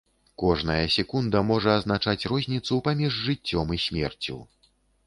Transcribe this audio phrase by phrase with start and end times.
[0.43, 4.45] Кожная секунда можа азначаць розніцу паміж жыццём і смерцю.